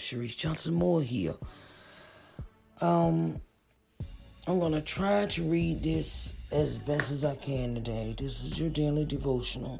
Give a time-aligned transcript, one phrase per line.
[0.00, 1.34] Sharice Johnson Moore here.
[2.80, 3.40] Um,
[4.46, 8.14] I'm gonna try to read this as best as I can today.
[8.18, 9.78] This is your daily devotional.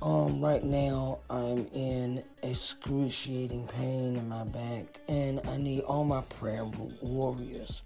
[0.00, 6.20] Um, right now I'm in excruciating pain in my back, and I need all my
[6.38, 6.64] prayer
[7.02, 7.82] warriors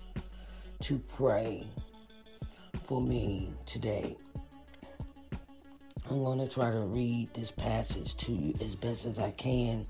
[0.82, 1.66] to pray
[2.84, 4.16] for me today.
[6.10, 9.87] I'm going to try to read this passage to you as best as I can.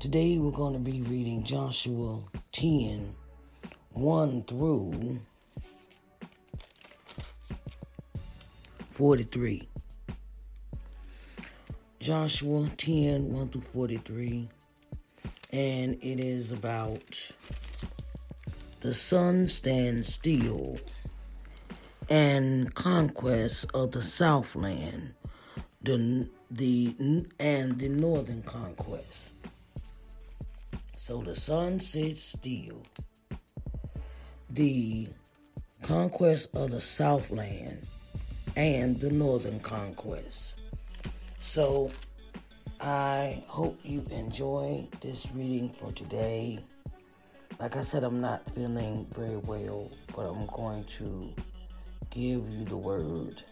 [0.00, 2.20] Today we're going to be reading Joshua
[2.52, 3.14] 10
[3.92, 5.20] 1 through
[8.92, 9.68] 43.
[11.98, 14.48] Joshua 10 1 through 43.
[15.52, 17.32] And it is about
[18.80, 20.78] the sun stands still
[22.08, 25.12] and conquest of the Southland,
[25.82, 29.28] the the and the Northern conquest.
[31.00, 32.82] So the sun sits still.
[34.50, 35.08] The
[35.80, 37.86] conquest of the Southland
[38.54, 40.56] and the Northern conquest.
[41.38, 41.90] So
[42.82, 46.62] I hope you enjoy this reading for today.
[47.58, 51.32] Like I said, I'm not feeling very well, but I'm going to
[52.10, 53.42] give you the word.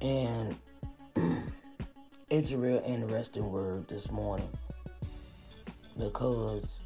[0.00, 0.56] And
[2.30, 4.50] it's a real interesting word this morning
[5.98, 6.82] because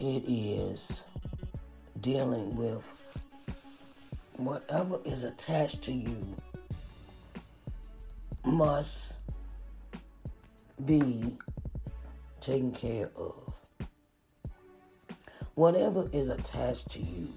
[0.00, 1.04] it is
[2.00, 2.84] dealing with
[4.36, 6.36] whatever is attached to you
[8.44, 9.18] must
[10.84, 11.38] be
[12.40, 13.54] taken care of.
[15.54, 17.28] Whatever is attached to you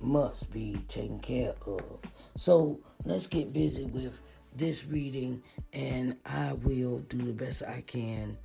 [0.00, 1.98] must be taken care of.
[2.36, 4.18] So let's get busy with
[4.54, 5.42] this reading,
[5.72, 8.36] and I will do the best I can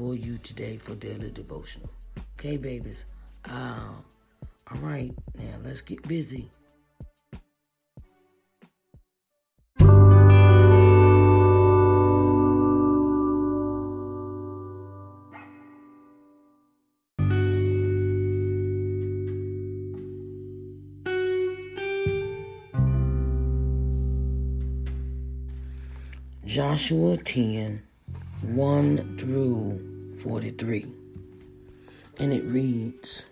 [0.00, 1.90] for you today for daily devotional.
[2.38, 3.04] Okay, babies?
[3.44, 3.90] Uh,
[4.72, 6.48] all right, now let's get busy.
[26.46, 27.82] Joshua 10
[28.42, 29.89] 1 through
[30.22, 30.86] 43.
[32.18, 33.24] And it reads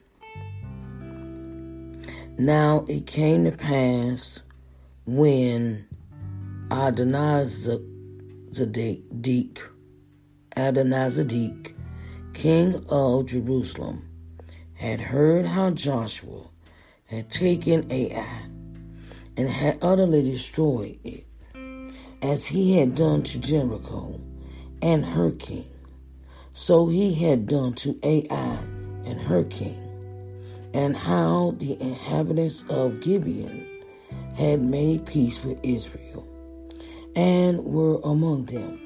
[2.38, 4.43] Now it came to pass
[5.05, 5.87] when
[6.70, 7.82] Adonizedek,
[10.56, 11.75] Adonizedek,
[12.32, 14.08] king of Jerusalem,
[14.75, 16.44] had heard how Joshua
[17.06, 18.43] had taken Ai
[19.37, 21.26] and had utterly destroyed it
[22.23, 24.20] as he had done to Jericho
[24.82, 25.77] and her king.
[26.60, 28.58] So he had done to Ai
[29.06, 29.78] and her king,
[30.75, 33.64] and how the inhabitants of Gibeon
[34.34, 36.28] had made peace with Israel,
[37.14, 38.81] and were among them,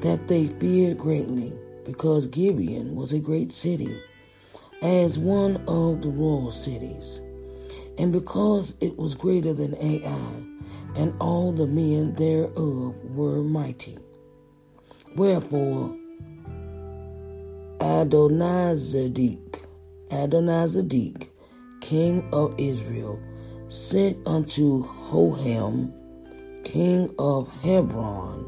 [0.00, 1.52] that they feared greatly,
[1.84, 3.94] because Gibeon was a great city,
[4.80, 7.20] as one of the royal cities,
[7.98, 10.42] and because it was greater than Ai
[10.94, 13.98] and all the men thereof were mighty.
[15.16, 15.98] Wherefore
[17.82, 19.64] Adonizedek,
[20.10, 21.30] Adonizedek,
[21.80, 23.18] king of Israel,
[23.66, 25.92] sent unto Hoham,
[26.62, 28.46] king of Hebron,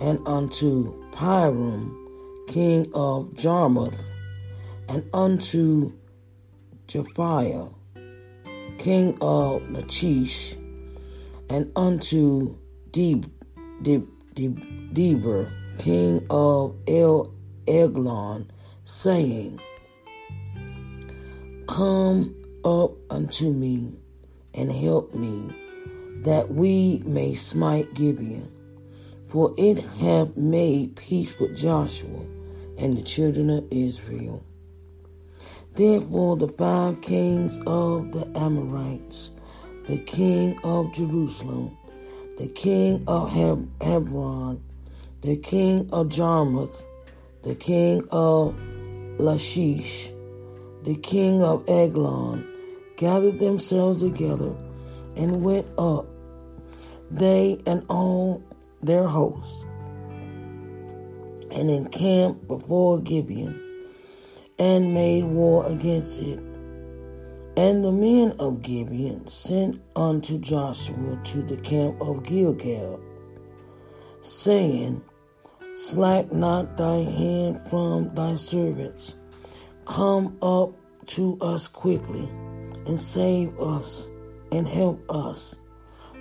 [0.00, 1.94] and unto Piram,
[2.48, 4.02] king of Jarmuth,
[4.88, 5.92] and unto
[6.88, 7.72] Japhiah,
[8.78, 10.56] king of Lachish,
[11.48, 12.58] and unto
[12.90, 13.30] Deb,
[13.82, 14.04] Deb,
[14.34, 15.48] Deb, Deber,
[15.78, 17.32] king of El
[17.66, 18.50] Eglon,
[18.84, 19.60] saying,
[21.66, 24.00] Come up unto me
[24.54, 25.54] and help me,
[26.22, 28.50] that we may smite Gibeon.
[29.28, 32.20] For it hath made peace with Joshua
[32.76, 34.44] and the children of Israel.
[35.74, 39.30] Therefore the five kings of the Amorites
[39.86, 41.76] the king of Jerusalem,
[42.38, 44.62] the king of Hebron,
[45.22, 46.84] the king of Jarmuth,
[47.42, 48.54] the king of
[49.18, 50.10] Lachish,
[50.84, 52.46] the king of Eglon,
[52.96, 54.54] gathered themselves together
[55.16, 56.06] and went up,
[57.10, 58.42] they and all
[58.82, 59.64] their hosts,
[61.50, 63.60] and encamped before Gibeon,
[64.58, 66.38] and made war against it.
[67.56, 73.00] And the men of Gibeon sent unto Joshua to the camp of Gilgal,
[74.20, 75.02] saying,
[75.82, 79.16] Slack not thy hand from thy servants.
[79.84, 82.28] Come up to us quickly,
[82.86, 84.08] and save us,
[84.52, 85.56] and help us.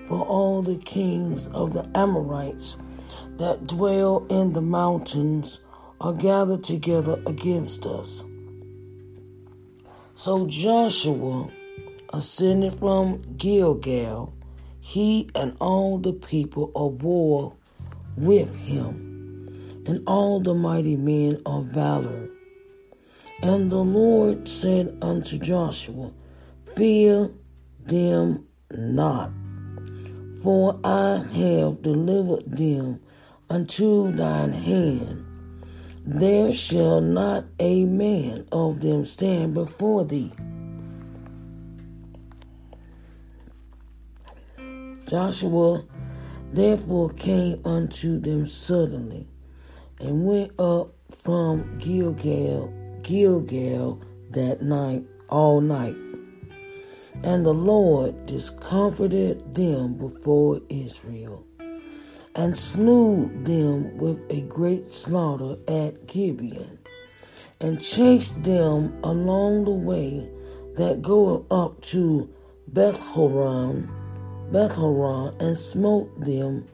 [0.08, 2.76] For all the kings of the Amorites
[3.38, 5.60] that dwell in the mountains
[6.02, 8.24] are gathered together against us.
[10.16, 11.52] So Joshua
[12.12, 14.34] ascended from Gilgal,
[14.80, 17.56] he and all the people of war
[18.18, 19.11] with him,
[19.86, 22.30] and all the mighty men of valor.
[23.42, 26.12] And the Lord said unto Joshua,
[26.76, 27.32] Fear
[27.80, 29.32] them not,
[30.42, 33.00] for I have delivered them
[33.50, 35.26] unto thine hand
[36.06, 40.32] there shall not a man of them stand before thee.
[45.08, 45.84] Joshua
[46.52, 49.28] therefore came unto them suddenly,
[50.02, 50.94] and went up
[51.24, 55.96] from Gilgal, Gilgal that night, all night.
[57.24, 61.46] And the Lord discomfited them before Israel
[62.36, 66.80] and slew them with a great slaughter at Gibeon,
[67.60, 70.30] and chased them along the way
[70.76, 72.30] that goeth up to
[72.72, 73.90] Bethhoron,
[74.52, 76.68] Bethhoron, and smote them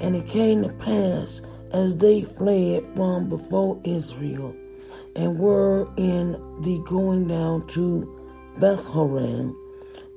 [0.00, 4.54] And it came to pass as they fled from before Israel
[5.16, 6.32] and were in
[6.62, 8.14] the going down to
[8.58, 9.54] Beth Horon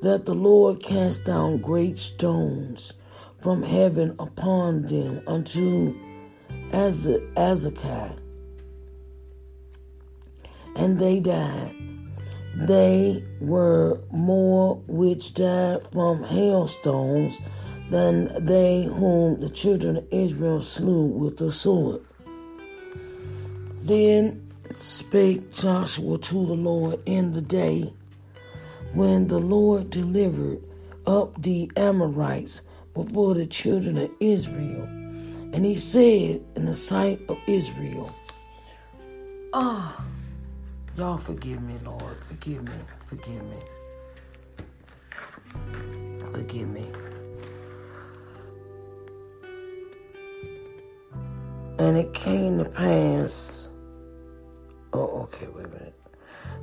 [0.02, 2.94] that the Lord cast down great stones
[3.40, 5.96] from heaven upon them unto
[6.72, 8.18] Azekah,
[10.76, 11.91] and they died.
[12.56, 17.40] They were more which died from hailstones
[17.90, 22.02] than they whom the children of Israel slew with the sword.
[23.84, 27.94] Then spake Joshua to the Lord in the day
[28.94, 30.60] when the Lord delivered
[31.08, 32.62] up the Amorites
[32.94, 34.84] before the children of Israel.
[35.54, 38.14] And he said in the sight of Israel,
[39.54, 40.02] Ah,
[40.98, 42.18] y'all forgive me, Lord.
[42.28, 42.74] Forgive me.
[43.06, 43.58] Forgive me.
[46.32, 46.92] Forgive me.
[51.80, 53.68] And it came to pass.
[54.94, 56.00] Oh, okay, wait a minute.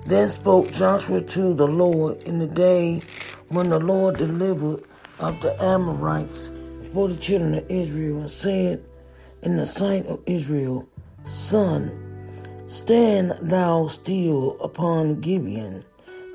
[0.07, 3.03] Then spoke Joshua to the Lord in the day
[3.49, 4.85] when the Lord delivered
[5.21, 6.51] up the Amorites
[6.93, 8.85] for the children of Israel and said
[9.43, 10.89] in the sight of Israel,
[11.27, 12.08] Sun,
[12.69, 15.85] stand thou still upon Gibeon,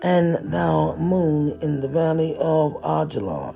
[0.01, 3.55] and thou moon in the valley of Ajalon.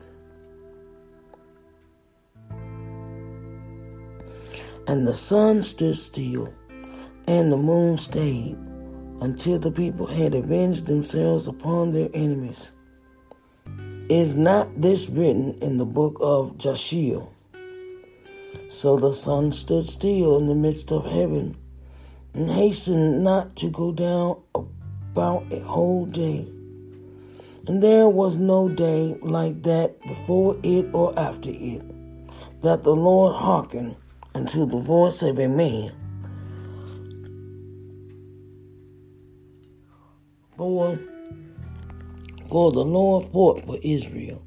[4.87, 6.53] And the sun stood still,
[7.27, 8.55] and the moon stayed,
[9.21, 12.71] until the people had avenged themselves upon their enemies.
[14.07, 17.27] Is not this written in the book of Joshua?
[18.69, 21.57] So the sun stood still in the midst of heaven,
[22.37, 26.47] and hastened not to go down about a whole day.
[27.65, 31.81] And there was no day like that before it or after it,
[32.61, 33.95] that the Lord hearkened
[34.35, 35.91] unto the voice of a man.
[40.55, 40.99] For,
[42.49, 44.43] for the Lord fought for Israel.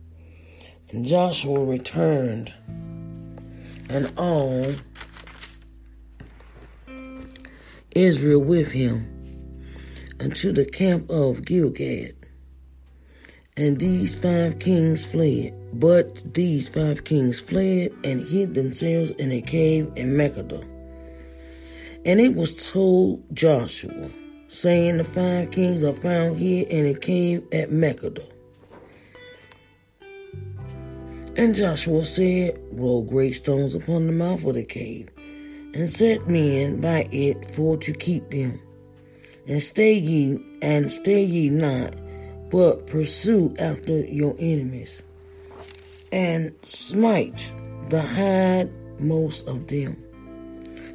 [0.90, 2.52] And Joshua returned,
[3.88, 4.64] and all
[7.94, 9.06] Israel with him,
[10.20, 12.14] unto the camp of Gilgad.
[13.56, 15.54] And these five kings fled.
[15.74, 20.64] But these five kings fled and hid themselves in a cave in Makkedah.
[22.04, 24.10] And it was told Joshua,
[24.48, 28.26] saying, The five kings are found here in a cave at Makkedah.
[31.36, 35.08] And Joshua said, Roll great stones upon the mouth of the cave,
[35.74, 38.60] and set men by it for to keep them.
[39.46, 41.94] And stay ye, and stay ye not,
[42.50, 45.02] but pursue after your enemies
[46.12, 47.52] and smite
[47.88, 49.96] the hindmost of them.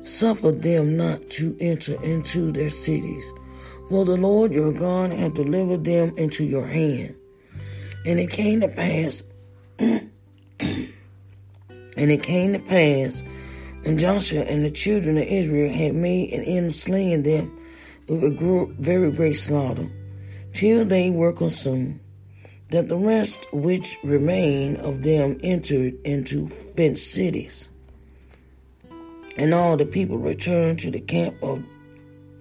[0.03, 3.25] Suffer them not to enter into their cities,
[3.89, 7.15] for the Lord your God hath delivered them into your hand.
[8.05, 9.23] And it came to pass,
[9.79, 10.11] and
[11.97, 13.23] it came to pass,
[13.85, 17.55] when Joshua and the children of Israel had made an end of slaying them
[18.07, 19.87] with a very great slaughter,
[20.53, 21.99] till they were consumed
[22.71, 27.69] that the rest which remained of them entered into fenced cities.
[29.37, 31.63] And all the people returned to the camp of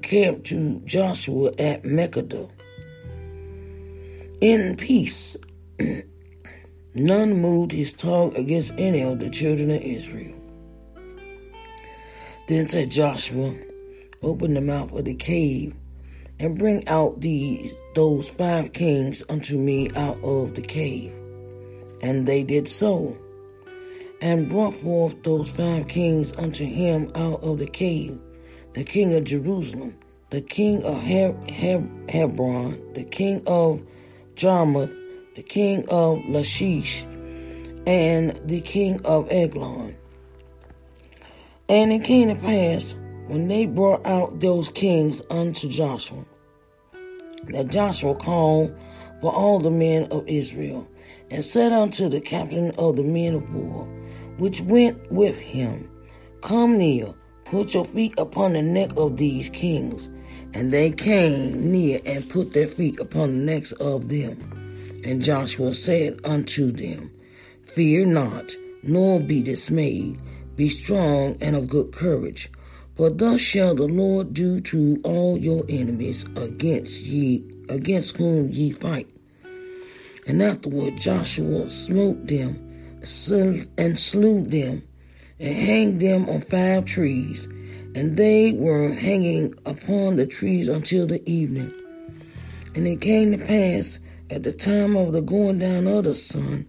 [0.00, 2.50] camp to Joshua at Makkedah.
[4.40, 5.36] In peace,
[6.94, 10.34] none moved his tongue against any of the children of Israel.
[12.46, 13.54] Then said Joshua,
[14.22, 15.74] Open the mouth of the cave
[16.38, 21.12] and bring out these those five kings unto me out of the cave.
[22.02, 23.16] And they did so,
[24.20, 28.18] and brought forth those five kings unto him out of the cave,
[28.74, 29.96] the king of Jerusalem,
[30.30, 33.80] the king of Heb- Heb- Hebron, the king of
[34.34, 34.92] Jarmuth,
[35.36, 37.04] the king of Lachish,
[37.86, 39.96] and the king of Eglon.
[41.68, 42.94] And it came to pass
[43.26, 46.24] when they brought out those kings unto Joshua,
[47.48, 48.76] that Joshua called
[49.20, 50.86] for all the men of Israel,
[51.30, 53.88] and said unto the captain of the men of war,
[54.36, 55.90] which went with him,
[56.42, 57.14] Come near,
[57.46, 60.10] put your feet upon the neck of these kings.
[60.52, 65.00] And they came near and put their feet upon the necks of them.
[65.04, 67.10] And Joshua said unto them,
[67.64, 70.20] Fear not, nor be dismayed.
[70.56, 72.50] Be strong and of good courage.
[72.94, 78.70] For thus shall the Lord do to all your enemies against ye against whom ye
[78.70, 79.10] fight.
[80.26, 82.60] And afterward Joshua smote them
[83.76, 84.82] and slew them
[85.40, 87.46] and hanged them on five trees,
[87.96, 91.72] and they were hanging upon the trees until the evening.
[92.76, 93.98] And it came to pass
[94.30, 96.66] at the time of the going down of the sun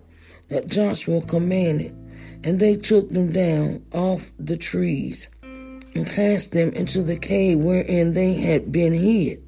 [0.50, 1.96] that Joshua commanded,
[2.46, 8.14] and they took them down off the trees and cast them into the cave wherein
[8.14, 9.42] they had been hid,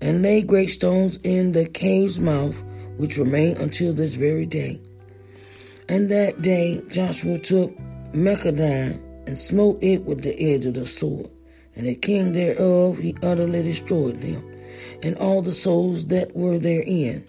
[0.00, 2.56] and laid great stones in the cave's mouth,
[2.96, 4.80] which remain until this very day.
[5.88, 7.76] And that day Joshua took
[8.14, 11.28] Makkedah and smote it with the edge of the sword,
[11.76, 14.42] and the king thereof he utterly destroyed them,
[15.02, 17.26] and all the souls that were therein.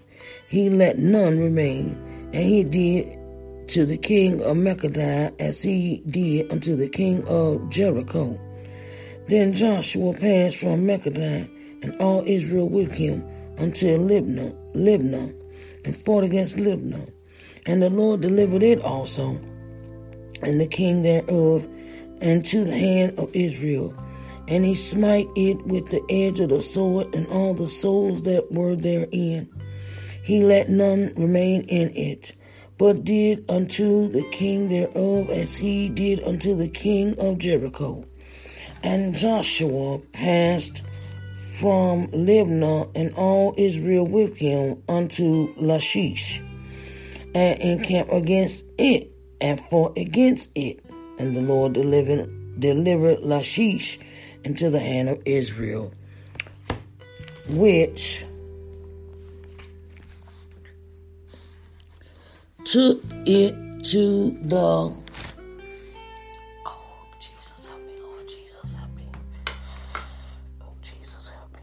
[0.47, 1.97] He let none remain,
[2.31, 3.19] and he did
[3.67, 8.39] to the king of Makkedah as he did unto the king of Jericho.
[9.27, 11.49] Then Joshua passed from Makkedah
[11.83, 13.23] and all Israel with him
[13.57, 15.33] until Libnah, Libnah,
[15.83, 17.11] and fought against Libnah.
[17.65, 19.39] And the Lord delivered it also,
[20.43, 21.67] and the king thereof,
[22.21, 23.95] and to the hand of Israel.
[24.47, 28.51] And he smite it with the edge of the sword, and all the souls that
[28.51, 29.49] were therein.
[30.23, 32.35] He let none remain in it
[32.77, 38.05] but did unto the king thereof as he did unto the king of Jericho.
[38.83, 40.83] And Joshua passed
[41.59, 46.41] from Libnah and all Israel with him unto Lachish,
[47.33, 50.83] and encamped against it, and fought against it.
[51.17, 53.99] And the Lord delivered, delivered Lachish
[54.43, 55.93] into the hand of Israel,
[57.47, 58.25] which
[62.65, 63.53] took it
[63.85, 64.95] to the oh
[67.19, 69.07] Jesus help me Lord Jesus help me.
[70.61, 71.61] Oh Jesus help me.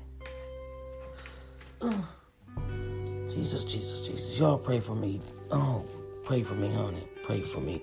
[3.28, 5.20] Jesus Jesus Jesus y'all pray for me.
[5.50, 5.84] Oh
[6.24, 7.82] pray for me honey pray for me.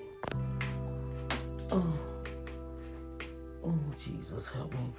[1.71, 1.93] Oh
[3.65, 4.93] oh Jesus help me.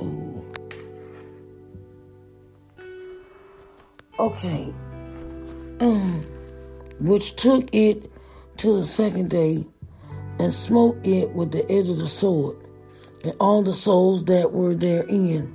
[0.00, 0.44] Oh.
[4.20, 4.72] Okay
[5.80, 6.24] Um,
[7.00, 8.10] which took it
[8.58, 9.66] to the second day
[10.38, 12.56] and smote it with the edge of the sword,
[13.24, 15.52] and all the souls that were therein,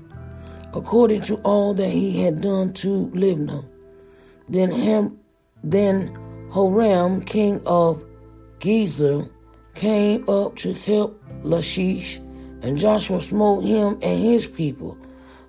[0.74, 3.66] according to all that he had done to Libnah.
[4.50, 5.18] Then Ham,
[5.64, 6.14] then
[6.52, 8.04] Horam, king of
[8.60, 9.30] Gezer,
[9.76, 12.18] came up to help Lachish,
[12.62, 14.98] and Joshua smote him and his people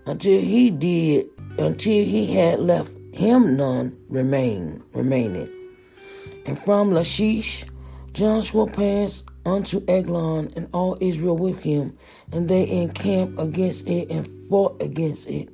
[0.06, 1.26] until he did,
[1.58, 5.50] until he had left him none remain remaining.
[6.46, 7.64] And from Lachish
[8.12, 11.98] Joshua passed unto Eglon and all Israel with him,
[12.30, 15.48] and they encamped against it and fought against it.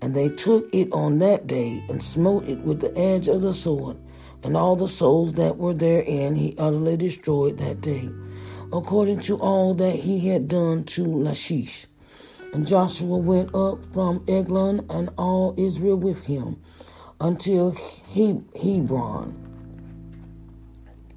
[0.00, 3.52] And they took it on that day and smote it with the edge of the
[3.52, 3.98] sword,
[4.42, 8.08] and all the souls that were therein he utterly destroyed that day,
[8.72, 11.86] according to all that he had done to Lachish.
[12.54, 16.56] And Joshua went up from Eglon and all Israel with him
[17.20, 19.34] until he, Hebron.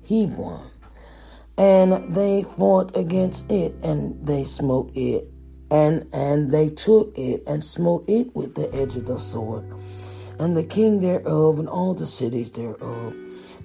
[0.08, 0.72] Hebron.
[1.58, 5.28] And they fought against it, and they smote it,
[5.72, 9.66] and and they took it and smote it with the edge of the sword,
[10.40, 13.16] and the king thereof, and all the cities thereof,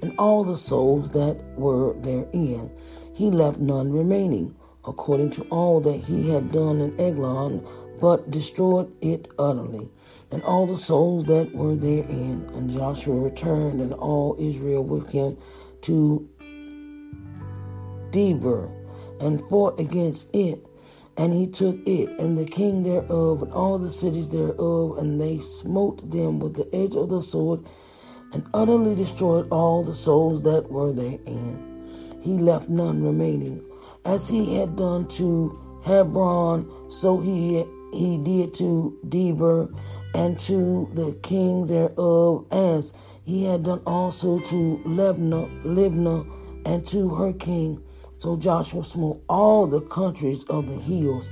[0.00, 2.70] and all the souls that were therein.
[3.14, 7.66] He left none remaining, according to all that he had done in Eglon,
[8.00, 9.90] but destroyed it utterly
[10.32, 12.48] and all the souls that were therein.
[12.54, 15.36] And Joshua returned, and all Israel with him
[15.82, 16.28] to
[18.10, 18.70] Debir,
[19.20, 20.66] and fought against it.
[21.18, 25.38] And he took it, and the king thereof, and all the cities thereof, and they
[25.38, 27.66] smote them with the edge of the sword,
[28.32, 31.86] and utterly destroyed all the souls that were therein.
[32.22, 33.62] He left none remaining.
[34.06, 39.68] As he had done to Hebron, so he he did to Debir
[40.14, 42.92] and to the king thereof, as
[43.24, 46.26] he had done also to Libnah, Libnah
[46.66, 47.82] and to her king.
[48.18, 51.30] So Joshua smote all the countries of the hills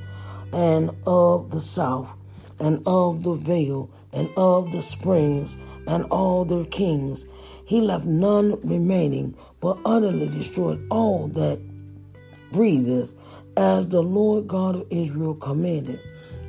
[0.53, 2.12] and of the south
[2.59, 7.27] and of the vale and of the springs and all their kings.
[7.64, 11.61] He left none remaining, but utterly destroyed all that
[12.53, 13.12] breatheth,
[13.57, 16.01] as the Lord God of Israel commanded.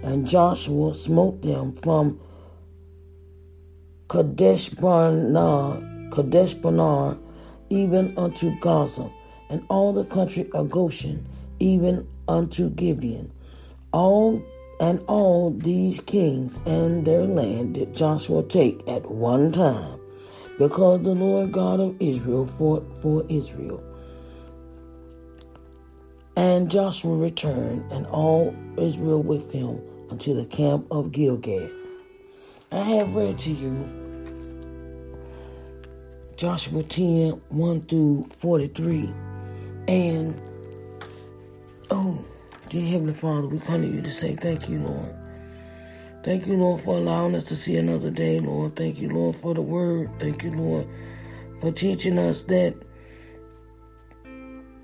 [0.04, 2.20] And Joshua smote them from
[4.10, 6.56] Kadesh Barnea, Kadesh
[7.70, 9.10] even unto Gaza,
[9.50, 11.26] and all the country of Goshen,
[11.60, 13.32] even unto Gibeon.
[13.94, 14.42] All
[14.82, 20.00] and all these kings and their land did Joshua take at one time,
[20.58, 23.84] because the Lord God of Israel fought for Israel.
[26.36, 29.80] And Joshua returned, and all Israel with him,
[30.12, 31.72] unto the camp of Gilgad.
[32.72, 33.90] I have read to you
[36.36, 39.14] Joshua 10 1 through 43.
[39.88, 40.42] And,
[41.90, 42.24] oh,
[42.70, 45.16] dear Heavenly Father, we come to you to say thank you, Lord.
[46.24, 48.76] Thank you, Lord, for allowing us to see another day, Lord.
[48.76, 50.10] Thank you, Lord, for the word.
[50.20, 50.88] Thank you, Lord,
[51.62, 52.76] for teaching us that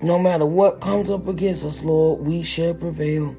[0.00, 3.36] no matter what comes up against us, Lord, we shall prevail.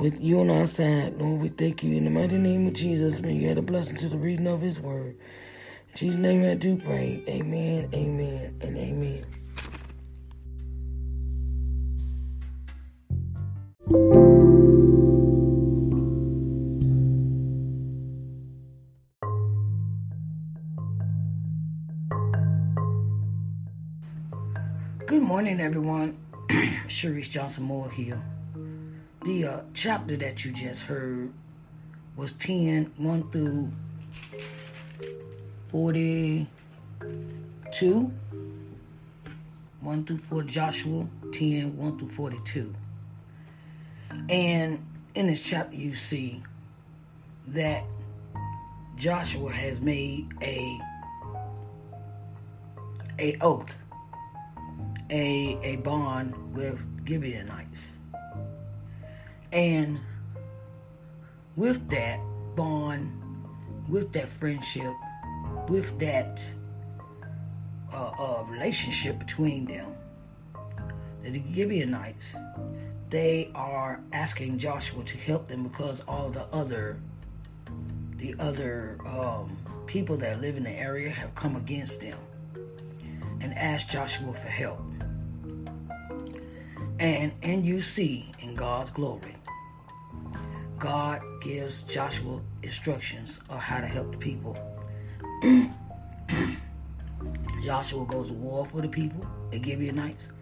[0.00, 3.20] With you on our side, Lord, we thank you in the mighty name of Jesus.
[3.20, 5.14] May you add a blessing to the reading of his word.
[5.90, 7.22] In Jesus' name I do pray.
[7.28, 9.26] Amen, amen, and amen.
[25.04, 26.16] Good morning, everyone.
[26.88, 28.22] Sharice Johnson Moore here.
[29.22, 31.30] The uh, chapter that you just heard
[32.16, 33.70] was 10, 1 through
[35.68, 38.12] 42.
[39.80, 42.74] 1 through 4, Joshua 10, 1 through 42.
[44.30, 44.82] And
[45.14, 46.42] in this chapter, you see
[47.48, 47.84] that
[48.96, 50.78] Joshua has made a
[53.18, 53.76] a oath,
[55.10, 57.88] a a bond with Gibeonites,
[59.52, 59.98] and
[61.56, 62.20] with that
[62.54, 63.12] bond,
[63.88, 64.92] with that friendship,
[65.68, 66.42] with that
[67.92, 69.92] uh, uh, relationship between them,
[71.22, 72.34] the Gibeonites,
[73.10, 77.00] they are asking Joshua to help them because all the other,
[78.16, 82.16] the other um, people that live in the area have come against them
[83.40, 84.80] and asked Joshua for help.
[87.00, 89.34] And and you see in God's glory,
[90.80, 94.56] God gives Joshua instructions on how to help the people.
[97.62, 100.32] Joshua goes to war for the people, the Gibeonites.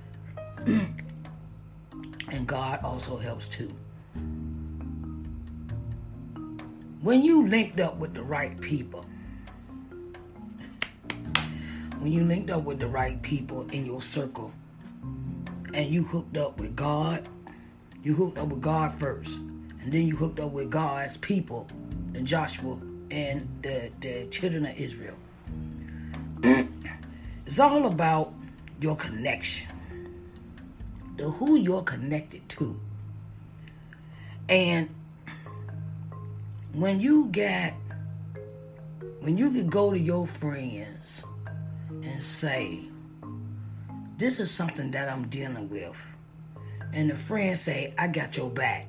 [0.66, 3.74] and God also helps too.
[7.00, 9.04] When you linked up with the right people,
[11.98, 14.52] when you linked up with the right people in your circle,
[15.74, 17.28] and you hooked up with God,
[18.04, 19.40] you hooked up with God first,
[19.80, 21.66] and then you hooked up with God's people,
[22.14, 22.78] and Joshua
[23.10, 25.16] and the, the children of Israel.
[27.46, 28.32] it's all about
[28.80, 29.68] your connection
[31.18, 32.80] the who you're connected to.
[34.48, 34.88] And
[36.72, 37.74] when you get
[39.20, 41.22] when you can go to your friends
[41.90, 42.84] and say,
[44.16, 46.06] This is something that I'm dealing with.
[46.94, 48.86] And the friends say, I got your back.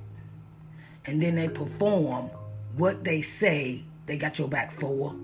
[1.10, 2.30] And then they perform
[2.76, 5.16] what they say they got your back for.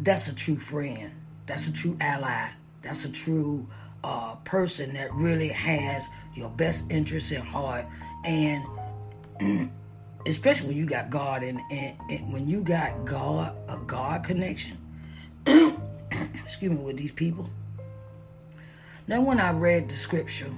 [0.00, 1.10] That's a true friend.
[1.46, 2.50] That's a true ally.
[2.82, 3.66] That's a true
[4.04, 7.84] uh, person that really has your best interest in heart
[8.24, 8.64] and
[10.26, 14.76] especially when you got God and, and, and when you got God a God connection
[15.46, 17.50] excuse me with these people
[19.08, 20.52] now when I read the scripture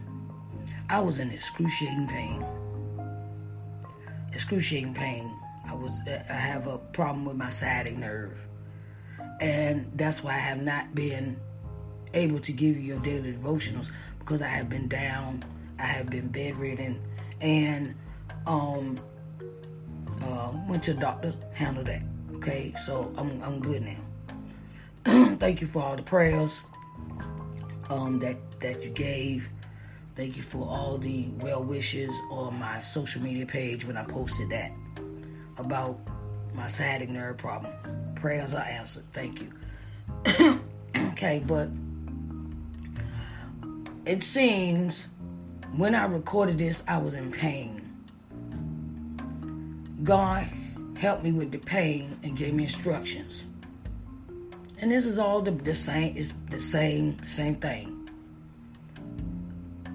[0.91, 2.45] I was in excruciating pain
[4.33, 5.35] excruciating pain
[5.67, 8.47] I was I have a problem with my sciatic nerve
[9.41, 11.39] and that's why I have not been
[12.15, 15.43] able to give you your daily devotionals because I have been down,
[15.79, 17.01] I have been bedridden,
[17.41, 17.95] and
[18.47, 18.99] um,
[20.23, 22.03] uh, went to the doctor, handled that.
[22.37, 25.35] Okay, so I'm I'm good now.
[25.37, 26.61] Thank you for all the prayers
[27.89, 29.49] um, that that you gave.
[30.19, 34.51] Thank you for all the well wishes on my social media page when I posted
[34.51, 34.73] that
[35.59, 35.97] about
[36.53, 37.73] my sciatic nerve problem.
[38.17, 39.05] Prayers are answered.
[39.13, 39.53] Thank you.
[41.13, 41.69] okay, but
[44.07, 45.07] it seems
[45.77, 47.89] when I recorded this, I was in pain.
[50.03, 50.49] God
[50.99, 53.45] helped me with the pain and gave me instructions.
[54.81, 57.98] And this is all the, the same, it's the same, same thing.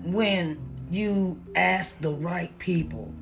[0.04, 0.60] When
[0.92, 3.13] you ask the right people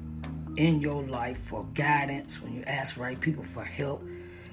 [0.57, 4.03] in your life for guidance, when you ask right people for help,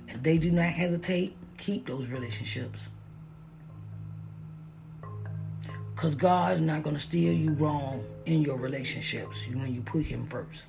[0.09, 2.89] and they do not hesitate, keep those relationships.
[5.95, 10.27] Because God's not going to steer you wrong in your relationships when you put Him
[10.27, 10.67] first.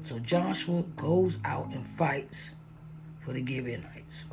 [0.00, 2.54] So Joshua goes out and fights
[3.20, 4.24] for the Gibeonites.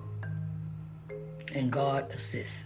[1.53, 2.65] And God assists.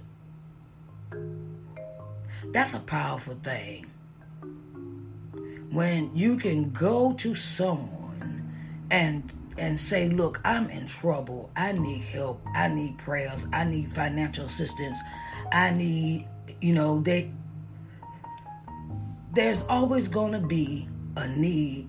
[2.51, 3.85] That's a powerful thing.
[5.71, 8.53] When you can go to someone
[8.89, 11.49] and and say, look, I'm in trouble.
[11.55, 12.41] I need help.
[12.53, 13.47] I need prayers.
[13.51, 14.99] I need financial assistance.
[15.51, 16.27] I need,
[16.61, 17.31] you know, they
[19.33, 21.87] there's always going to be a need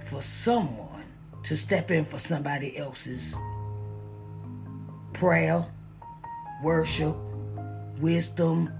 [0.00, 1.04] for someone
[1.44, 3.34] to step in for somebody else's
[5.12, 5.64] prayer,
[6.62, 7.16] worship,
[8.00, 8.72] wisdom,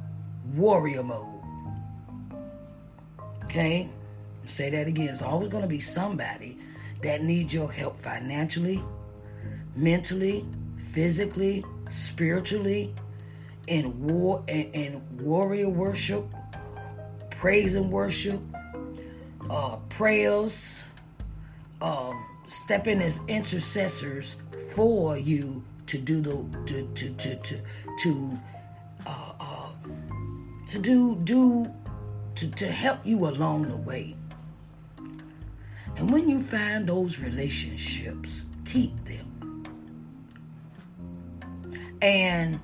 [0.55, 1.41] warrior mode.
[3.45, 3.89] Okay?
[4.45, 5.09] Say that again.
[5.09, 6.59] It's always going to be somebody
[7.03, 8.83] that needs your help financially,
[9.75, 10.45] mentally,
[10.93, 12.95] physically, spiritually,
[13.67, 16.27] in war and, warrior worship,
[17.31, 18.41] praise and worship,
[19.49, 20.83] uh, prayers,
[21.81, 24.37] um, stepping as intercessors
[24.75, 27.61] for you to do the to to to to,
[28.01, 28.39] to
[30.71, 31.69] to do do
[32.37, 34.15] to, to help you along the way.
[35.97, 39.65] And when you find those relationships, keep them.
[42.01, 42.61] And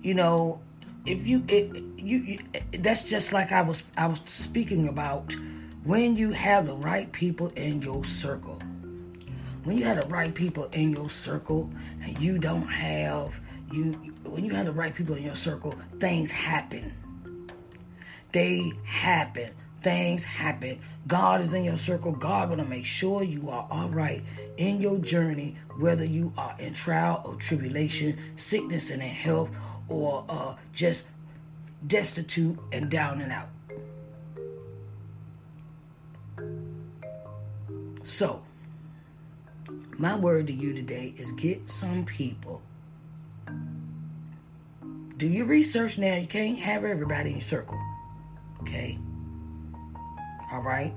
[0.00, 0.60] you know,
[1.04, 2.38] if you it, you, you
[2.78, 5.34] that's just like I was I was speaking about
[5.82, 8.60] when you have the right people in your circle.
[9.64, 11.68] When you have the right people in your circle
[12.00, 13.40] and you don't have
[13.72, 13.92] you
[14.24, 16.94] when you have the right people in your circle, things happen.
[18.32, 19.50] They happen.
[19.82, 20.80] Things happen.
[21.06, 22.12] God is in your circle.
[22.12, 24.22] God gonna make sure you are all right
[24.56, 29.50] in your journey, whether you are in trial or tribulation, sickness and in health,
[29.88, 31.04] or uh, just
[31.86, 33.48] destitute and down and out.
[38.02, 38.42] So,
[39.98, 42.62] my word to you today is get some people.
[45.16, 46.14] Do your research now.
[46.14, 47.80] You can't have everybody in your circle.
[48.60, 48.98] Okay?
[50.52, 50.94] All right?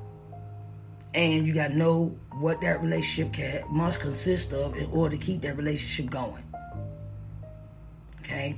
[1.13, 5.23] And you got to know what that relationship can, must consist of in order to
[5.23, 6.43] keep that relationship going.
[8.19, 8.57] Okay?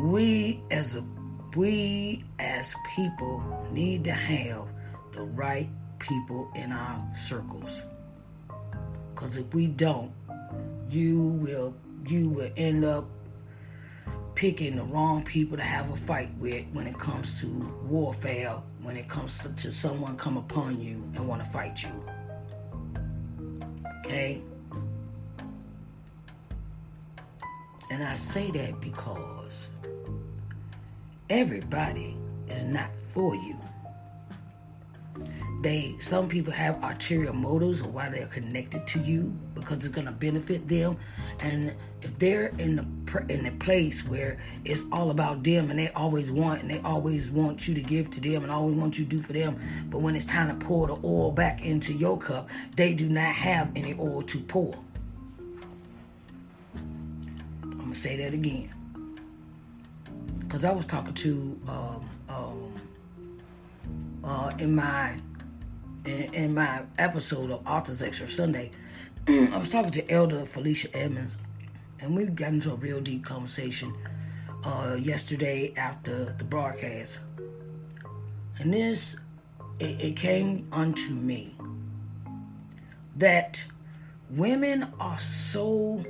[0.00, 1.04] We as a
[1.56, 4.66] we as people need to have
[5.12, 7.82] the right people in our circles.
[9.14, 10.10] Cause if we don't,
[10.90, 11.74] you will
[12.06, 13.04] you will end up
[14.34, 17.46] picking the wrong people to have a fight with when it comes to
[17.84, 21.90] warfare, when it comes to, to someone come upon you and want to fight you.
[24.00, 24.42] Okay?
[27.90, 29.68] And I say that because
[31.30, 32.16] everybody
[32.48, 33.56] is not for you.
[35.64, 40.06] They some people have ulterior motives of why they're connected to you because it's going
[40.06, 40.98] to benefit them,
[41.40, 42.84] and if they're in the
[43.30, 47.30] in the place where it's all about them and they always want and they always
[47.30, 50.02] want you to give to them and always want you to do for them, but
[50.02, 52.46] when it's time to pour the oil back into your cup,
[52.76, 54.74] they do not have any oil to pour.
[57.62, 58.70] I'm gonna say that again
[60.40, 62.74] because I was talking to um, um,
[64.22, 65.16] uh, in my
[66.04, 68.70] in, my episode of Authors Extra Sunday,
[69.28, 71.36] I was talking to Elder Felicia Edmonds,
[72.00, 73.94] and we got into a real deep conversation
[74.64, 77.18] uh, yesterday after the broadcast.
[78.58, 79.16] And this,
[79.78, 81.54] it, it came unto me
[83.16, 83.64] that
[84.30, 86.04] women are so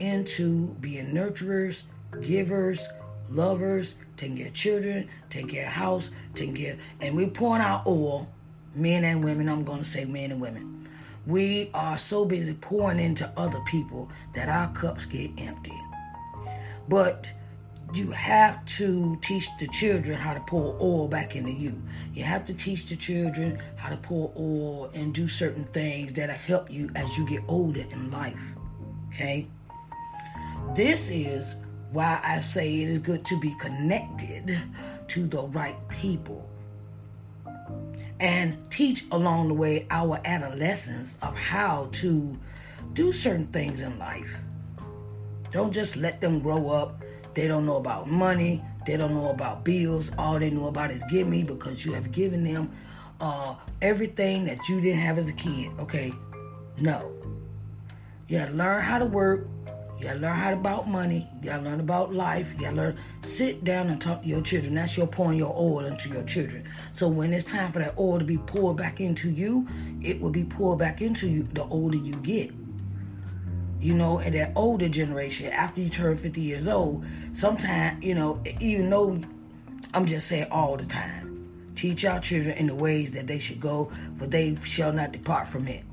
[0.00, 1.82] into being nurturers,
[2.22, 2.86] givers,
[3.30, 7.86] lovers, taking care of children, taking care of house, taking care, and we pouring out
[7.86, 8.28] oil,
[8.74, 9.48] men and women.
[9.48, 10.88] I'm going to say men and women.
[11.26, 15.80] We are so busy pouring into other people that our cups get empty.
[16.88, 17.32] But
[17.94, 21.80] you have to teach the children how to pour oil back into you.
[22.12, 26.34] You have to teach the children how to pour oil and do certain things that'll
[26.34, 28.54] help you as you get older in life.
[29.08, 29.48] Okay?
[30.74, 31.54] This is
[31.92, 34.58] why I say it is good to be connected
[35.08, 36.50] to the right people
[38.20, 42.38] and teach along the way our adolescents of how to
[42.92, 44.42] do certain things in life.
[45.50, 47.02] Don't just let them grow up.
[47.34, 48.62] They don't know about money.
[48.86, 50.10] They don't know about bills.
[50.18, 52.70] All they know about is give me because you have given them
[53.20, 55.70] uh, everything that you didn't have as a kid.
[55.78, 56.12] Okay,
[56.80, 57.12] no.
[58.28, 59.46] You have to learn how to work.
[59.98, 61.28] You gotta learn how to about money.
[61.40, 62.52] You gotta learn about life.
[62.54, 62.98] You gotta learn.
[63.22, 64.74] Sit down and talk to your children.
[64.74, 66.64] That's your pouring your oil into your children.
[66.92, 69.66] So when it's time for that oil to be poured back into you,
[70.02, 72.50] it will be poured back into you the older you get.
[73.80, 78.42] You know, and that older generation, after you turn 50 years old, sometimes, you know,
[78.60, 79.20] even though
[79.92, 81.24] I'm just saying all the time,
[81.74, 85.48] Teach our children in the ways that they should go, for they shall not depart
[85.48, 85.84] from it.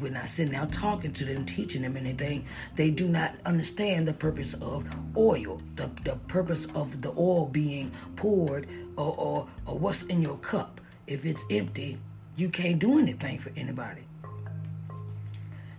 [0.00, 2.44] We're not sitting out talking to them, teaching them anything.
[2.76, 7.90] They do not understand the purpose of oil, the, the purpose of the oil being
[8.16, 10.80] poured, or, or, or what's in your cup.
[11.06, 11.98] If it's empty,
[12.36, 14.02] you can't do anything for anybody.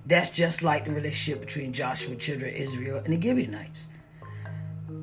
[0.05, 3.85] That's just like the relationship between Joshua, children of Israel, and the Gibeonites.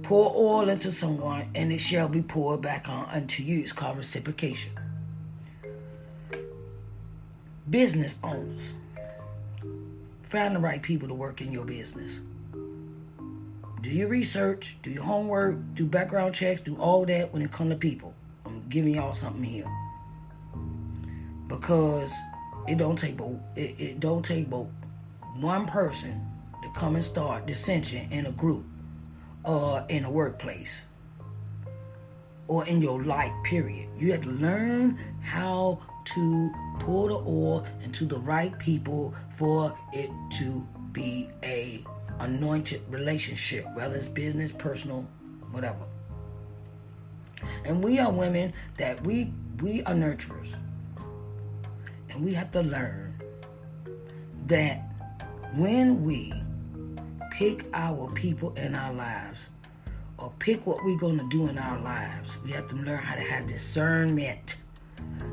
[0.02, 3.60] Pour oil into someone, and it shall be poured back on unto you.
[3.60, 4.72] It's called reciprocation.
[7.70, 8.72] Business owners.
[10.26, 12.20] Find the right people to work in your business.
[13.80, 17.70] Do your research, do your homework, do background checks, do all that when it comes
[17.70, 18.12] to people.
[18.44, 19.70] I'm giving y'all something here.
[21.46, 22.12] Because
[22.66, 24.66] it don't take but it, it don't take but
[25.36, 26.20] one person
[26.64, 28.64] to come and start dissension in a group
[29.44, 30.82] or in a workplace
[32.48, 33.88] or in your life period.
[33.96, 40.10] You have to learn how to pour the oil into the right people for it
[40.38, 41.84] to be a
[42.20, 45.06] anointed relationship, whether it's business, personal,
[45.50, 45.84] whatever.
[47.64, 50.56] And we are women that we we are nurturers.
[52.08, 53.20] And we have to learn
[54.46, 54.82] that
[55.54, 56.32] when we
[57.32, 59.50] pick our people in our lives
[60.18, 63.14] or pick what we're going to do in our lives, we have to learn how
[63.14, 64.56] to have discernment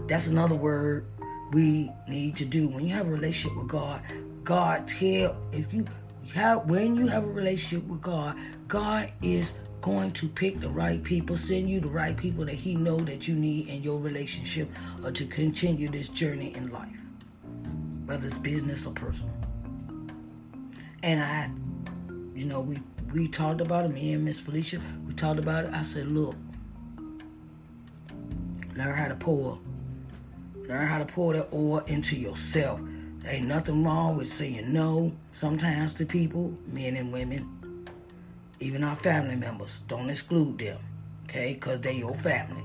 [0.07, 1.05] that's another word
[1.51, 2.67] we need to do.
[2.69, 4.01] When you have a relationship with God,
[4.43, 5.85] God tell if you
[6.33, 8.35] have when you have a relationship with God,
[8.67, 12.75] God is going to pick the right people, send you the right people that He
[12.75, 14.69] know that you need in your relationship
[15.03, 16.97] or to continue this journey in life,
[18.05, 19.35] whether it's business or personal.
[21.03, 21.51] And I,
[22.33, 22.79] you know, we
[23.11, 23.89] we talked about it.
[23.89, 25.73] Me and Miss Felicia, we talked about it.
[25.73, 26.35] I said, look,
[28.75, 29.59] learn how to pour
[30.67, 32.79] Learn how to pour that oil into yourself.
[33.19, 37.85] There ain't nothing wrong with saying no sometimes to people, men and women,
[38.59, 39.81] even our family members.
[39.87, 40.79] Don't exclude them,
[41.25, 41.53] okay?
[41.53, 42.63] Because they your family.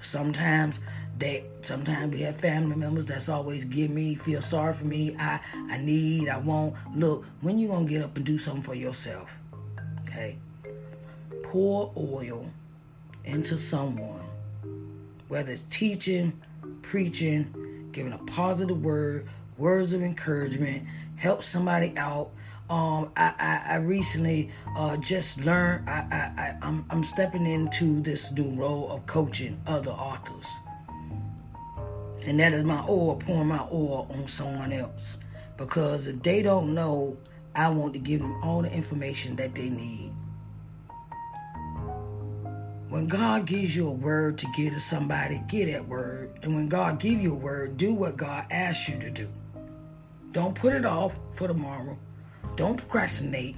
[0.00, 0.80] Sometimes
[1.18, 5.14] they, sometimes we have family members that's always give me, feel sorry for me.
[5.18, 6.74] I, I need, I want.
[6.96, 9.30] Look, when you gonna get up and do something for yourself,
[10.06, 10.38] okay?
[11.42, 12.46] Pour oil
[13.24, 14.22] into someone,
[15.30, 16.38] whether it's teaching
[16.82, 22.30] preaching, giving a positive word, words of encouragement, help somebody out.
[22.68, 28.00] Um, I, I, I recently uh, just learned I, I, I, I'm, I'm stepping into
[28.00, 30.46] this new role of coaching other authors.
[32.26, 35.16] And that is my oil, pouring my oil on someone else.
[35.56, 37.16] Because if they don't know,
[37.54, 40.12] I want to give them all the information that they need.
[42.90, 46.36] When God gives you a word to give to somebody, get that word.
[46.42, 49.28] And when God give you a word, do what God asks you to do.
[50.32, 51.96] Don't put it off for tomorrow.
[52.56, 53.54] Don't procrastinate.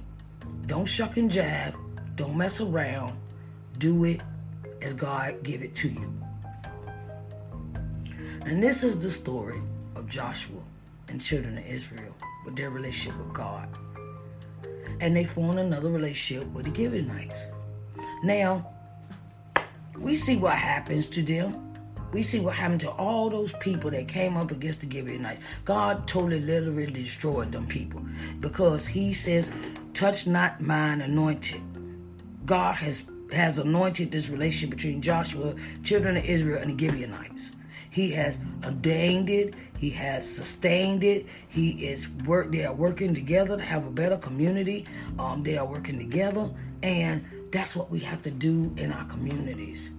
[0.67, 1.73] Don't shuck and jab.
[2.15, 3.17] Don't mess around.
[3.79, 4.21] Do it
[4.83, 6.13] as God give it to you.
[8.45, 9.63] And this is the story
[9.95, 10.61] of Joshua
[11.07, 12.13] and children of Israel
[12.45, 13.67] with their relationship with God.
[15.01, 17.39] And they formed another relationship with the Gibeonites.
[18.23, 18.72] Now,
[19.97, 21.73] we see what happens to them.
[22.11, 25.41] We see what happened to all those people that came up against the Gibeonites.
[25.65, 28.05] God totally literally destroyed them people
[28.39, 29.49] because he says,
[29.95, 31.61] touch not mine anointed.
[32.45, 37.49] God has has anointed this relationship between Joshua, children of Israel, and the Gibeonites.
[37.89, 39.55] He has ordained it.
[39.77, 41.25] He has sustained it.
[41.47, 42.51] He is work.
[42.51, 44.85] They are working together to have a better community.
[45.17, 46.49] Um, they are working together,
[46.83, 49.91] and that's what we have to do in our communities.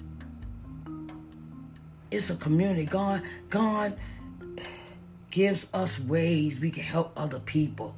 [2.11, 2.85] It's a community.
[2.85, 3.97] God, God
[5.31, 7.95] gives us ways we can help other people.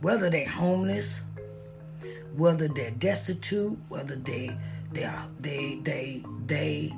[0.00, 1.22] Whether they're homeless,
[2.36, 4.56] whether they're destitute, whether they
[4.92, 6.92] they are they they they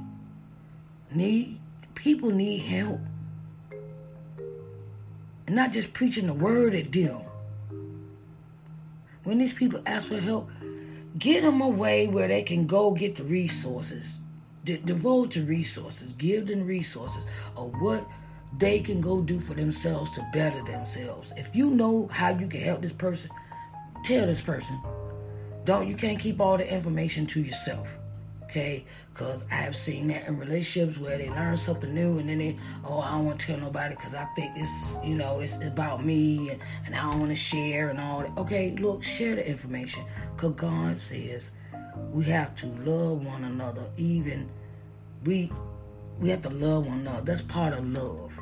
[1.13, 1.61] need
[1.95, 3.01] people need help.
[5.47, 7.30] And not just preaching the word at them.
[9.25, 10.51] When these people ask for help,
[11.19, 14.19] get them a way where they can go get the resources.
[14.65, 17.25] De- devote the resources, give them resources
[17.57, 18.07] of what
[18.59, 21.33] they can go do for themselves to better themselves.
[21.37, 23.31] If you know how you can help this person,
[24.05, 24.81] tell this person.
[25.65, 28.00] Don't you can't keep all the information to yourself.
[28.51, 28.85] Okay?
[29.13, 32.59] Because I have seen that in relationships where they learn something new and then they,
[32.85, 36.05] oh, I don't want to tell nobody because I think it's, you know, it's about
[36.05, 38.37] me and, and I don't want to share and all that.
[38.37, 40.05] Okay, look, share the information.
[40.35, 41.53] Because God says
[42.11, 44.49] we have to love one another even
[45.25, 45.53] we
[46.19, 47.23] we have to love one another.
[47.23, 48.39] That's part of love.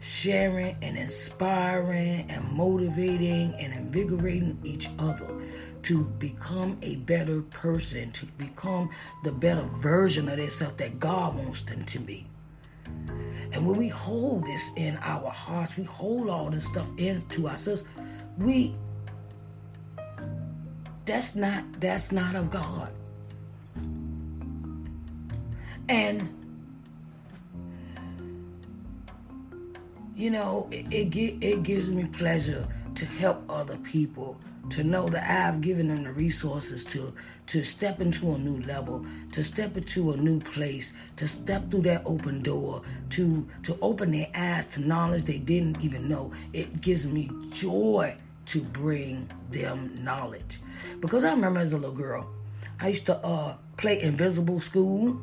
[0.00, 5.26] Sharing and inspiring and motivating and invigorating each other
[5.82, 8.90] to become a better person, to become
[9.24, 12.26] the better version of themselves that God wants them to be.
[13.52, 17.84] And when we hold this in our hearts, we hold all this stuff into ourselves,
[18.38, 18.74] we
[21.04, 22.92] that's not that's not of God.
[25.88, 26.36] And
[30.14, 34.38] you know, it it, it gives me pleasure to help other people
[34.70, 37.14] to know that I've given them the resources to
[37.48, 41.82] to step into a new level, to step into a new place, to step through
[41.82, 46.32] that open door, to to open their eyes to knowledge they didn't even know.
[46.52, 50.60] It gives me joy to bring them knowledge.
[51.00, 52.28] Because I remember as a little girl,
[52.80, 55.20] I used to uh, play invisible school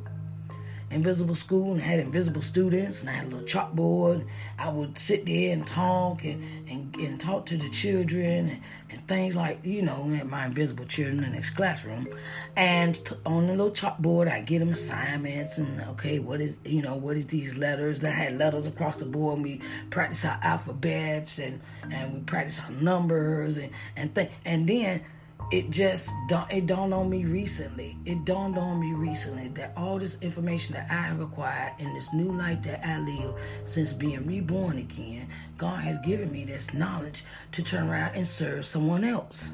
[0.89, 4.25] invisible school and had invisible students and I had a little chalkboard.
[4.57, 9.07] I would sit there and talk and, and, and talk to the children and, and
[9.07, 12.07] things like, you know, my invisible children in this classroom.
[12.55, 16.81] And t- on the little chalkboard, I get them assignments and, okay, what is, you
[16.81, 18.03] know, what is these letters?
[18.03, 21.59] I had letters across the board and we practice our alphabets and,
[21.91, 25.01] and we practice our numbers and, and, th- and then
[25.49, 26.11] it just
[26.49, 27.97] it dawned on me recently.
[28.05, 32.13] It dawned on me recently that all this information that I have acquired in this
[32.13, 37.23] new life that I live since being reborn again, God has given me this knowledge
[37.53, 39.53] to turn around and serve someone else.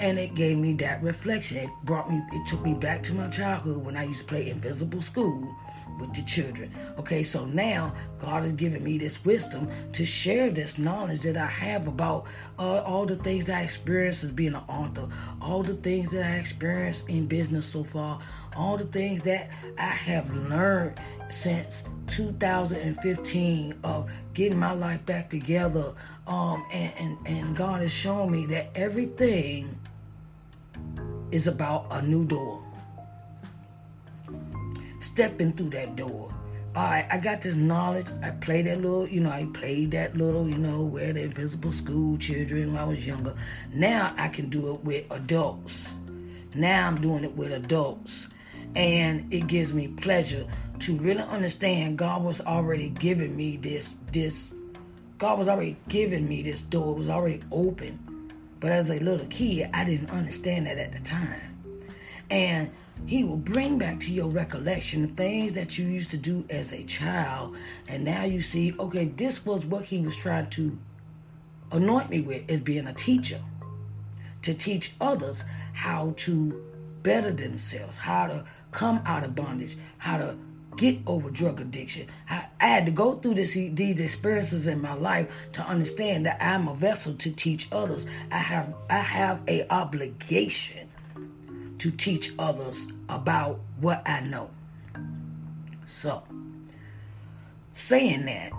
[0.00, 1.58] And it gave me that reflection.
[1.58, 4.50] It brought me, it took me back to my childhood when I used to play
[4.50, 5.54] invisible school
[5.98, 6.70] with the children.
[6.98, 11.46] Okay, so now God has given me this wisdom to share this knowledge that I
[11.46, 12.26] have about
[12.58, 15.08] uh, all the things I experienced as being an author,
[15.40, 18.20] all the things that I experienced in business so far,
[18.56, 25.94] all the things that I have learned since 2015 of getting my life back together.
[26.26, 29.78] Um, and, and, and God has shown me that everything
[31.32, 32.62] is about a new door
[35.00, 36.32] stepping through that door.
[36.74, 38.06] All right, I got this knowledge.
[38.22, 41.72] I played that little, you know, I played that little, you know, where the invisible
[41.72, 43.34] school children when I was younger.
[43.74, 45.90] Now I can do it with adults.
[46.54, 48.26] Now I'm doing it with adults.
[48.74, 50.46] And it gives me pleasure
[50.78, 54.54] to really understand God was already giving me this, this,
[55.18, 56.96] God was already giving me this door.
[56.96, 58.11] It was already open.
[58.62, 61.58] But as a little kid, I didn't understand that at the time.
[62.30, 62.70] And
[63.06, 66.72] he will bring back to your recollection the things that you used to do as
[66.72, 67.56] a child.
[67.88, 70.78] And now you see, okay, this was what he was trying to
[71.72, 73.40] anoint me with as being a teacher.
[74.42, 76.64] To teach others how to
[77.02, 80.38] better themselves, how to come out of bondage, how to
[80.76, 82.06] get over drug addiction.
[82.28, 86.42] I, I had to go through this, these experiences in my life to understand that
[86.42, 88.06] I'm a vessel to teach others.
[88.30, 90.88] I have I have a obligation
[91.78, 94.50] to teach others about what I know.
[95.86, 96.22] So,
[97.74, 98.52] saying that,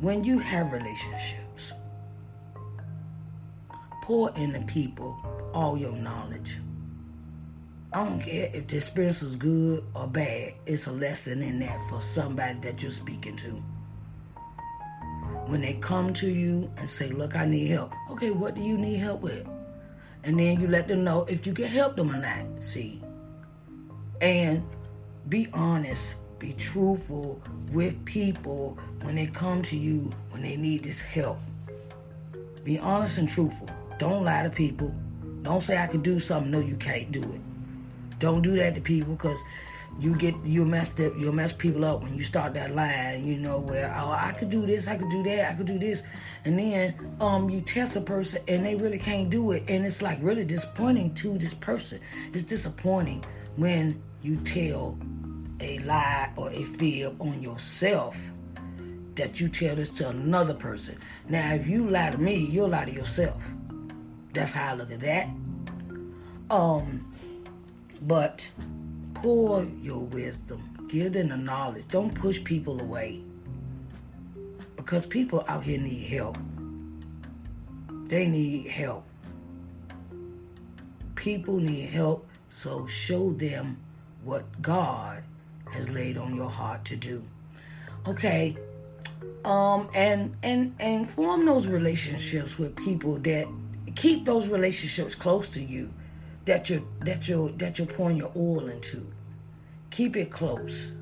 [0.00, 1.72] when you have relationships,
[4.02, 5.16] pour into people
[5.52, 6.60] all your knowledge.
[7.96, 11.78] I don't care if the experience is good or bad, it's a lesson in that
[11.88, 13.50] for somebody that you're speaking to.
[15.46, 17.92] When they come to you and say, Look, I need help.
[18.10, 19.46] Okay, what do you need help with?
[20.26, 22.44] and then you let them know if you can help them or not.
[22.60, 23.00] See,
[24.20, 24.62] and
[25.28, 27.40] be honest, be truthful
[27.70, 31.38] with people when they come to you when they need this help.
[32.64, 33.68] Be honest and truthful.
[33.98, 34.92] Don't lie to people.
[35.42, 36.50] Don't say I can do something.
[36.50, 37.40] No, you can't do it.
[38.18, 39.42] Don't do that to people because
[39.98, 43.36] you get you messed up you'll mess people up when you start that line you
[43.36, 46.02] know where oh i could do this i could do that i could do this.
[46.44, 49.64] And then um you test a person and they really can't do it.
[49.68, 52.00] And it's like really disappointing to this person.
[52.32, 53.24] It's disappointing
[53.56, 54.98] when you tell
[55.60, 58.16] a lie or a fib on yourself
[59.16, 60.98] that you tell this to another person.
[61.28, 63.42] Now if you lie to me you'll lie to yourself.
[64.34, 65.28] That's how i look at that.
[66.50, 67.12] Um
[68.06, 68.48] but
[69.14, 71.84] pour your wisdom, give them the knowledge.
[71.88, 73.20] Don't push people away
[74.76, 76.38] because people out here need help.
[78.06, 79.04] They need help.
[81.16, 83.78] People need help, so show them
[84.22, 85.24] what God
[85.72, 87.24] has laid on your heart to do.
[88.06, 88.56] Okay.
[89.44, 93.48] Um and and and form those relationships with people that
[93.96, 95.92] keep those relationships close to you
[96.46, 99.06] that you that you that you're pouring your oil into.
[99.90, 100.92] Keep it close.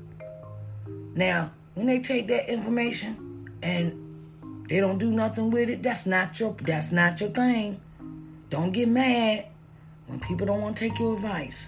[1.15, 6.39] Now, when they take that information and they don't do nothing with it, that's not
[6.39, 7.79] your that's not your thing.
[8.49, 9.47] Don't get mad
[10.07, 11.67] when people don't want to take your advice.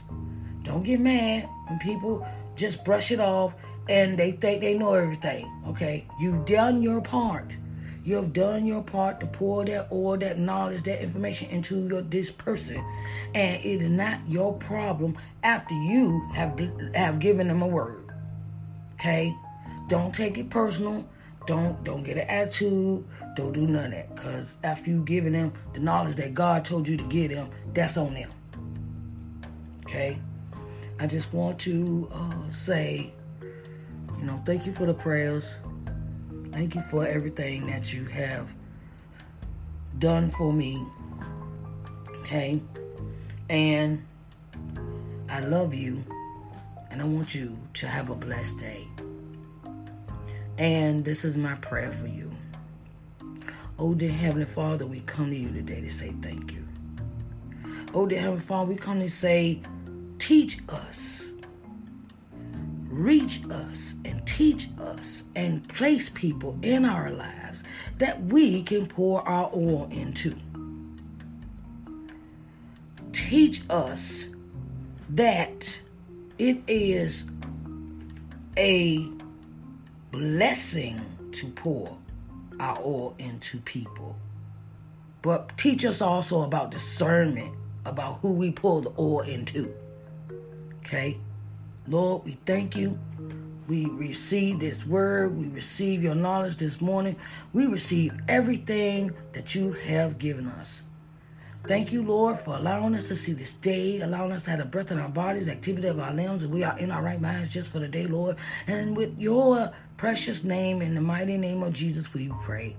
[0.63, 3.53] Don't get mad when people just brush it off
[3.89, 5.49] and they think they know everything.
[5.67, 6.05] Okay?
[6.19, 7.55] You've done your part.
[8.07, 12.31] You've done your part to pour that oil, that knowledge, that information into your this
[12.31, 12.77] person,
[13.35, 16.57] and it is not your problem after you have
[16.95, 18.09] have given them a word.
[18.93, 19.35] Okay,
[19.89, 21.05] don't take it personal.
[21.47, 23.03] Don't don't get an attitude.
[23.35, 24.15] Don't do none of that.
[24.15, 27.97] Cause after you giving them the knowledge that God told you to give them, that's
[27.97, 28.29] on them.
[29.81, 30.17] Okay,
[30.97, 33.11] I just want to uh, say,
[34.17, 35.55] you know, thank you for the prayers.
[36.57, 38.51] Thank you for everything that you have
[39.99, 40.83] done for me.
[42.21, 42.59] Okay?
[43.47, 44.03] And
[45.29, 46.03] I love you.
[46.89, 48.87] And I want you to have a blessed day.
[50.57, 52.31] And this is my prayer for you.
[53.77, 56.67] Oh, dear Heavenly Father, we come to you today to say thank you.
[57.93, 59.61] Oh, dear Heavenly Father, we come to say,
[60.17, 61.23] teach us
[62.97, 67.63] reach us and teach us and place people in our lives
[67.99, 70.35] that we can pour our oil into.
[73.13, 74.25] Teach us
[75.11, 75.79] that
[76.37, 77.25] it is
[78.57, 79.07] a
[80.11, 80.99] blessing
[81.33, 81.97] to pour
[82.59, 84.15] our oil into people.
[85.21, 87.53] But teach us also about discernment,
[87.85, 89.73] about who we pour the oil into.
[90.79, 91.17] Okay?
[91.87, 92.99] Lord, we thank you.
[93.67, 95.37] We receive this word.
[95.37, 97.17] We receive your knowledge this morning.
[97.53, 100.81] We receive everything that you have given us.
[101.67, 104.65] Thank you, Lord, for allowing us to see this day, allowing us to have the
[104.65, 107.53] breath in our bodies, activity of our limbs, and we are in our right minds
[107.53, 108.37] just for the day, Lord.
[108.67, 112.77] And with your precious name, in the mighty name of Jesus, we pray.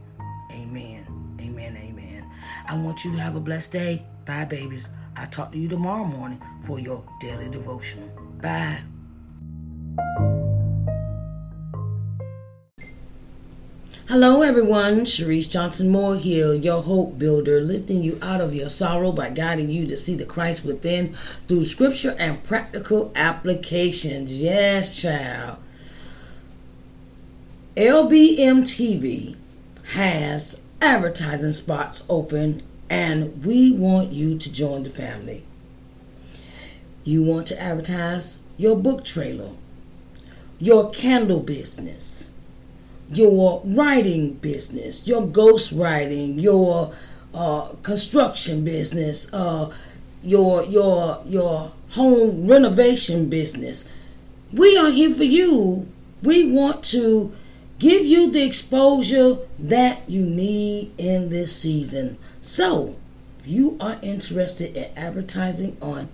[0.53, 1.07] Amen.
[1.39, 1.77] Amen.
[1.77, 2.31] Amen.
[2.67, 4.07] I want you to have a blessed day.
[4.25, 4.89] Bye, babies.
[5.17, 8.09] I'll talk to you tomorrow morning for your daily devotional.
[8.41, 8.79] Bye.
[14.09, 15.05] Hello, everyone.
[15.05, 19.69] Sharice Johnson Moore here, your hope builder, lifting you out of your sorrow by guiding
[19.69, 21.15] you to see the Christ within
[21.47, 24.33] through scripture and practical applications.
[24.33, 25.59] Yes, child.
[27.77, 29.37] LBM TV
[29.85, 35.45] has advertising spots open, and we want you to join the family.
[37.05, 39.51] You want to advertise your book trailer,
[40.59, 42.29] your candle business,
[43.13, 46.93] your writing business, your ghost writing, your
[47.33, 49.71] uh, construction business, uh,
[50.23, 53.85] your your your home renovation business.
[54.53, 55.87] We are here for you.
[56.23, 57.33] We want to
[57.79, 62.19] give you the exposure that you need in this season.
[62.43, 62.97] So,
[63.41, 66.09] if you are interested in advertising on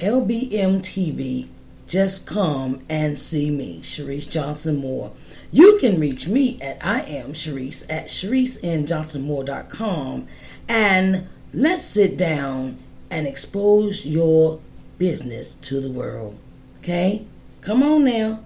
[0.00, 1.46] LBM TV,
[1.86, 5.12] just come and see me, Sharice Johnson Moore.
[5.52, 10.26] You can reach me at I am Sharice at ShariceNJohnsonMoore.com
[10.68, 12.78] and let's sit down
[13.10, 14.58] and expose your
[14.98, 16.36] business to the world.
[16.78, 17.24] Okay?
[17.60, 18.40] Come on now.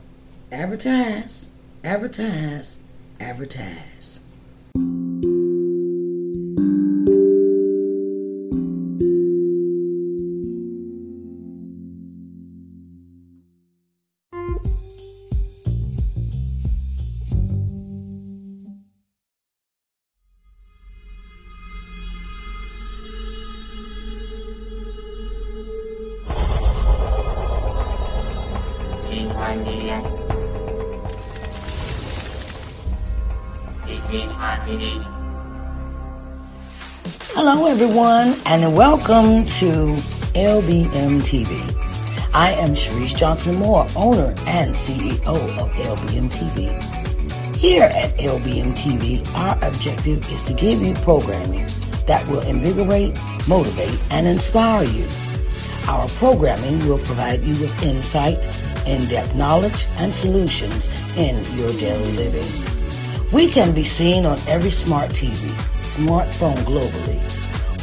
[0.52, 1.50] Advertise,
[1.84, 2.78] advertise,
[3.18, 4.20] advertise.
[37.32, 39.96] Hello, everyone, and welcome to
[40.36, 41.50] LBM TV.
[42.34, 47.56] I am Sharice Johnson Moore, owner and CEO of LBM TV.
[47.56, 51.66] Here at LBM TV, our objective is to give you programming
[52.06, 53.18] that will invigorate,
[53.48, 55.06] motivate, and inspire you.
[55.88, 58.44] Our programming will provide you with insight,
[58.86, 62.46] in-depth knowledge, and solutions in your daily living.
[63.32, 65.50] We can be seen on every smart TV,
[65.82, 67.20] smartphone globally.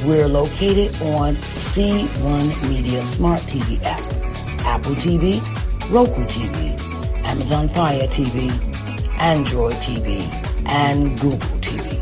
[0.06, 4.04] We're located on C1 Media Smart TV app,
[4.66, 5.40] Apple TV,
[5.90, 6.78] Roku TV,
[7.26, 8.52] Amazon Fire TV,
[9.20, 10.22] Android TV,
[10.68, 11.98] and Google TV.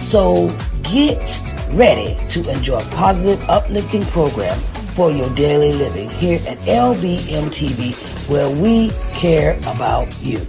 [0.00, 0.48] So
[0.82, 1.40] get
[1.72, 4.58] ready to enjoy positive, uplifting program
[5.00, 7.94] for your daily living here at LBM TV,
[8.28, 10.46] where we care about you.